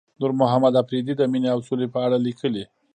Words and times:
نورمحمد 0.21 0.73
اپريدي 0.81 1.13
د 1.17 1.21
مينې 1.31 1.49
او 1.53 1.59
سولې 1.67 1.87
په 1.93 1.99
اړه 2.05 2.17
ليکلي. 2.25 2.63